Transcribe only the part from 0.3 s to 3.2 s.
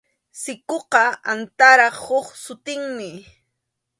Sikuqa antarap huk sutinmi.